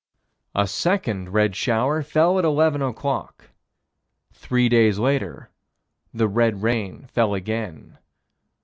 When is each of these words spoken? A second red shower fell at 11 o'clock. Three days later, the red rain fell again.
A 0.55 0.65
second 0.65 1.29
red 1.31 1.55
shower 1.55 2.01
fell 2.01 2.39
at 2.39 2.43
11 2.43 2.81
o'clock. 2.81 3.51
Three 4.33 4.67
days 4.67 4.97
later, 4.97 5.51
the 6.11 6.27
red 6.27 6.63
rain 6.63 7.05
fell 7.05 7.35
again. 7.35 7.99